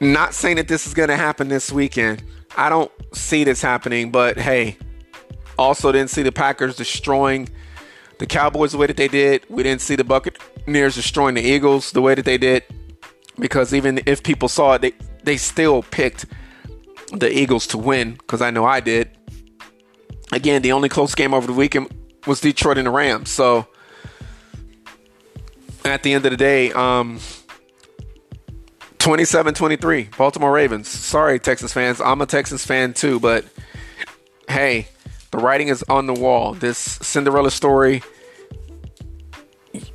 not 0.00 0.34
saying 0.34 0.56
that 0.56 0.66
this 0.66 0.84
is 0.84 0.94
going 0.94 1.10
to 1.10 1.16
happen 1.16 1.46
this 1.46 1.70
weekend. 1.70 2.24
I 2.56 2.68
don't 2.68 2.90
see 3.14 3.44
this 3.44 3.62
happening, 3.62 4.10
but 4.10 4.36
hey, 4.36 4.76
also 5.56 5.92
didn't 5.92 6.10
see 6.10 6.22
the 6.22 6.32
Packers 6.32 6.74
destroying 6.74 7.48
the 8.20 8.26
Cowboys 8.26 8.72
the 8.72 8.78
way 8.78 8.86
that 8.86 8.98
they 8.98 9.08
did. 9.08 9.44
We 9.48 9.62
didn't 9.62 9.80
see 9.80 9.96
the 9.96 10.04
Buccaneers 10.04 10.94
destroying 10.94 11.34
the 11.34 11.42
Eagles 11.42 11.90
the 11.90 12.02
way 12.02 12.14
that 12.14 12.26
they 12.26 12.36
did. 12.36 12.62
Because 13.38 13.72
even 13.72 14.02
if 14.04 14.22
people 14.22 14.46
saw 14.48 14.74
it, 14.74 14.82
they, 14.82 14.92
they 15.24 15.38
still 15.38 15.82
picked 15.82 16.26
the 17.12 17.34
Eagles 17.34 17.66
to 17.68 17.78
win, 17.78 18.12
because 18.12 18.42
I 18.42 18.50
know 18.50 18.66
I 18.66 18.80
did. 18.80 19.10
Again, 20.32 20.60
the 20.60 20.72
only 20.72 20.90
close 20.90 21.14
game 21.14 21.32
over 21.32 21.46
the 21.46 21.54
weekend 21.54 21.92
was 22.26 22.40
Detroit 22.42 22.76
and 22.76 22.86
the 22.86 22.90
Rams. 22.90 23.30
So 23.30 23.66
at 25.84 26.02
the 26.02 26.12
end 26.12 26.26
of 26.26 26.30
the 26.30 26.36
day, 26.36 26.72
um, 26.72 27.18
27-23, 28.98 30.14
Baltimore 30.14 30.52
Ravens. 30.52 30.88
Sorry, 30.88 31.40
Texas 31.40 31.72
fans. 31.72 32.02
I'm 32.02 32.20
a 32.20 32.26
Texas 32.26 32.66
fan 32.66 32.92
too, 32.92 33.18
but 33.18 33.46
hey, 34.46 34.88
the 35.30 35.38
writing 35.38 35.68
is 35.68 35.84
on 35.88 36.06
the 36.06 36.14
wall. 36.14 36.54
This 36.54 36.78
Cinderella 36.78 37.50
story, 37.50 38.02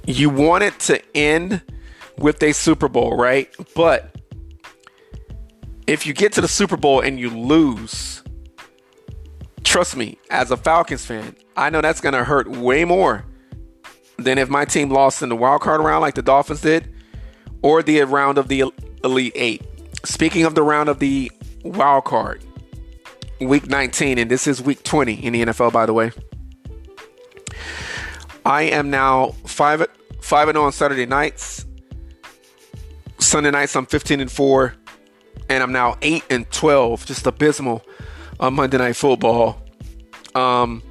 you 0.05 0.29
want 0.29 0.63
it 0.63 0.79
to 0.81 1.01
end 1.15 1.61
with 2.17 2.41
a 2.41 2.53
Super 2.53 2.87
Bowl, 2.87 3.17
right? 3.17 3.53
But 3.75 4.15
if 5.87 6.05
you 6.05 6.13
get 6.13 6.33
to 6.33 6.41
the 6.41 6.47
Super 6.47 6.77
Bowl 6.77 7.01
and 7.01 7.19
you 7.19 7.29
lose, 7.29 8.23
trust 9.63 9.95
me, 9.95 10.17
as 10.29 10.51
a 10.51 10.57
Falcons 10.57 11.05
fan, 11.05 11.35
I 11.57 11.69
know 11.69 11.81
that's 11.81 12.01
going 12.01 12.13
to 12.13 12.23
hurt 12.23 12.49
way 12.49 12.85
more 12.85 13.25
than 14.17 14.37
if 14.37 14.49
my 14.49 14.63
team 14.63 14.89
lost 14.89 15.21
in 15.21 15.29
the 15.29 15.35
wild 15.35 15.61
card 15.61 15.81
round 15.81 16.01
like 16.01 16.15
the 16.15 16.21
Dolphins 16.21 16.61
did 16.61 16.93
or 17.61 17.83
the 17.83 18.01
round 18.03 18.37
of 18.37 18.47
the 18.47 18.71
Elite 19.03 19.33
Eight. 19.35 19.61
Speaking 20.05 20.45
of 20.45 20.55
the 20.55 20.63
round 20.63 20.87
of 20.87 20.99
the 20.99 21.31
wild 21.63 22.05
card, 22.05 22.43
week 23.39 23.67
19, 23.67 24.17
and 24.17 24.31
this 24.31 24.47
is 24.47 24.61
week 24.61 24.83
20 24.83 25.13
in 25.25 25.33
the 25.33 25.45
NFL, 25.45 25.73
by 25.73 25.85
the 25.85 25.93
way. 25.93 26.11
I 28.45 28.63
am 28.63 28.89
now 28.89 29.31
5 29.45 29.87
5 30.21 30.47
and 30.47 30.55
0 30.55 30.65
on 30.65 30.71
Saturday 30.71 31.05
nights. 31.05 31.65
Sunday 33.19 33.51
nights, 33.51 33.75
I'm 33.75 33.85
15 33.85 34.21
and 34.21 34.31
4. 34.31 34.75
And 35.49 35.61
I'm 35.61 35.71
now 35.71 35.97
8 36.01 36.23
and 36.29 36.49
12, 36.51 37.05
just 37.05 37.27
abysmal 37.27 37.83
on 38.39 38.53
Monday 38.55 38.77
Night 38.77 38.95
Football. 38.95 39.61
Um, 40.33 40.81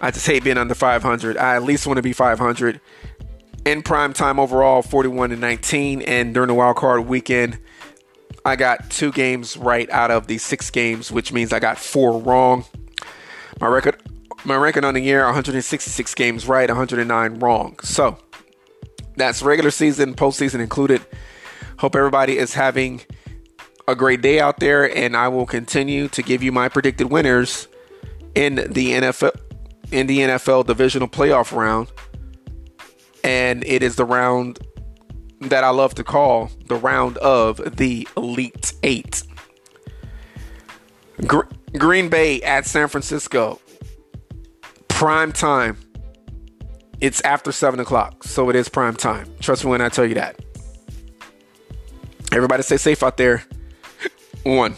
I 0.00 0.10
just 0.10 0.26
hate 0.26 0.44
being 0.44 0.58
under 0.58 0.74
500. 0.74 1.36
I 1.36 1.56
at 1.56 1.62
least 1.62 1.86
want 1.86 1.98
to 1.98 2.02
be 2.02 2.12
500. 2.12 2.80
In 3.64 3.82
prime 3.82 4.12
time 4.12 4.40
overall, 4.40 4.82
41 4.82 5.32
and 5.32 5.40
19. 5.40 6.02
And 6.02 6.34
during 6.34 6.48
the 6.48 6.54
wild 6.54 6.76
card 6.76 7.06
weekend, 7.06 7.58
I 8.44 8.56
got 8.56 8.90
two 8.90 9.12
games 9.12 9.56
right 9.56 9.88
out 9.90 10.10
of 10.10 10.26
the 10.26 10.38
six 10.38 10.70
games, 10.70 11.12
which 11.12 11.32
means 11.32 11.52
I 11.52 11.60
got 11.60 11.78
four 11.78 12.18
wrong. 12.18 12.64
My 13.60 13.68
record, 13.68 14.02
my 14.44 14.56
record 14.56 14.84
on 14.84 14.94
the 14.94 15.00
year: 15.00 15.24
166 15.24 16.14
games 16.14 16.48
right, 16.48 16.68
109 16.68 17.38
wrong. 17.38 17.78
So 17.82 18.18
that's 19.16 19.42
regular 19.42 19.70
season, 19.70 20.14
postseason 20.14 20.60
included. 20.60 21.02
Hope 21.78 21.94
everybody 21.94 22.38
is 22.38 22.54
having 22.54 23.02
a 23.86 23.94
great 23.94 24.22
day 24.22 24.40
out 24.40 24.58
there, 24.58 24.94
and 24.96 25.16
I 25.16 25.28
will 25.28 25.46
continue 25.46 26.08
to 26.08 26.22
give 26.22 26.42
you 26.42 26.52
my 26.52 26.68
predicted 26.68 27.10
winners 27.10 27.68
in 28.34 28.56
the 28.56 28.92
NFL 28.92 29.36
in 29.90 30.06
the 30.06 30.20
NFL 30.20 30.66
divisional 30.66 31.08
playoff 31.08 31.54
round. 31.54 31.92
And 33.22 33.62
it 33.64 33.82
is 33.82 33.96
the 33.96 34.04
round 34.04 34.58
that 35.48 35.64
I 35.64 35.70
love 35.70 35.94
to 35.96 36.04
call 36.04 36.50
the 36.66 36.76
round 36.76 37.18
of 37.18 37.76
the 37.76 38.08
Elite 38.16 38.72
Eight. 38.82 39.22
Gr- 41.26 41.42
Green 41.76 42.08
Bay 42.08 42.40
at 42.42 42.66
San 42.66 42.88
Francisco. 42.88 43.60
Prime 44.88 45.32
time. 45.32 45.76
It's 47.00 47.20
after 47.22 47.50
7 47.50 47.80
o'clock, 47.80 48.22
so 48.22 48.48
it 48.48 48.56
is 48.56 48.68
prime 48.68 48.94
time. 48.94 49.26
Trust 49.40 49.64
me 49.64 49.70
when 49.70 49.80
I 49.80 49.88
tell 49.88 50.06
you 50.06 50.14
that. 50.14 50.38
Everybody 52.30 52.62
stay 52.62 52.76
safe 52.76 53.02
out 53.02 53.16
there. 53.16 53.44
One. 54.44 54.76